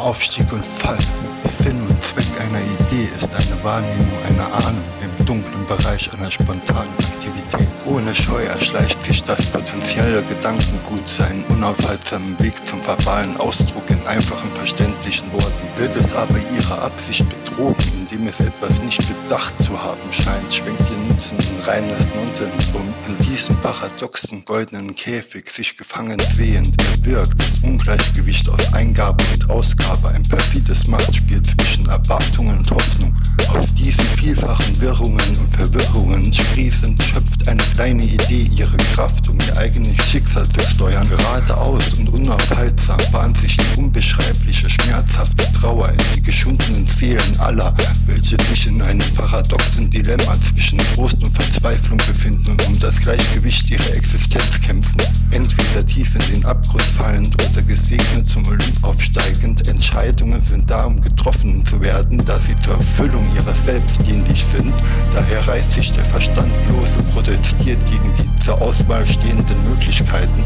[0.00, 0.98] Aufstieg und Fall.
[1.62, 6.92] Sinn und Zweck einer Idee ist eine Wahrnehmung einer Ahnung im dunklen Bereich einer spontanen
[6.98, 7.68] Aktivität.
[7.86, 14.50] Ohne Scheu erschleicht sich das potenzielle Gedankengut seinen unaufhaltsamen Weg zum verbalen Ausdruck in einfachen,
[14.50, 15.68] verständlichen Worten.
[15.78, 20.82] Wird es aber ihre Absicht betrogen, indem es etwas nicht bedacht zu haben scheint, schwenkt
[20.90, 22.92] ihr Nutzen in reines Nonsens um.
[23.06, 30.08] In diesem paradoxen goldenen Käfig sich gefangen sehend, erwirkt das Ungleichgewicht aus Eingabe und Ausgabe
[30.08, 33.14] ein perfides Machtspiel zwischen Erwartungen und Hoffnung.
[33.50, 39.56] Aus diesen vielfachen Wirrungen und Verwirrungen sprießend schöpft eine kleine Idee ihre Kraft, um ihr
[39.58, 41.08] eigenes Schicksal zu steuern.
[41.08, 47.74] Geradeaus und unaufhaltsam bahnt sich die unbeschreibliche, schmerzhafte Trauer in die geschundenen Seelen aller,
[48.06, 52.19] welche sich in einem paradoxen Dilemma zwischen Trost und Verzweiflung befinden
[52.90, 55.00] das Gleichgewicht ihrer Existenz kämpfen.
[55.30, 59.68] Entweder tief in den Abgrund fallend oder gesegnet zum Olymp aufsteigend.
[59.68, 64.72] Entscheidungen sind da, um getroffen zu werden, da sie zur Erfüllung ihrer selbst dienlich sind.
[65.12, 70.42] Daher reißt sich der Verstand los und protestiert gegen die zur Auswahl stehenden Möglichkeiten.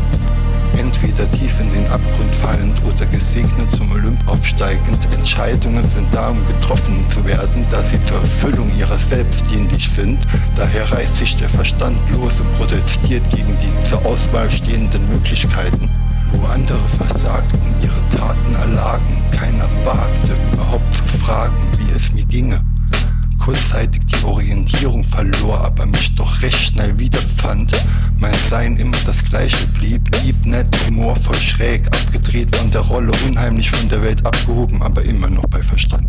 [0.76, 5.06] Entweder tief in den Abgrund fallend oder gesegnet zum Olymp aufsteigend.
[5.14, 10.18] Entscheidungen sind da, um getroffen zu werden, da sie zur Erfüllung ihrer selbst dienlich sind.
[10.56, 15.88] Daher reißt sich der Verstand los und protestiert gegen die zur Auswahl stehenden Möglichkeiten.
[16.32, 22.60] Wo andere versagten, ihre Taten erlagen, keiner wagte überhaupt zu fragen, wie es mir ginge
[23.44, 27.73] kurzzeitig die Orientierung verlor, aber mich doch recht schnell wiederfand.
[28.54, 30.00] Design immer das gleiche blieb.
[30.22, 35.28] Lieb, nett, humorvoll, schräg, abgedreht von der Rolle, unheimlich von der Welt abgehoben, aber immer
[35.28, 36.06] noch bei Verstand.